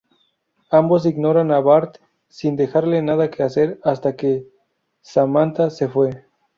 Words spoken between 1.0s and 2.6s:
ignoran a Bart, sin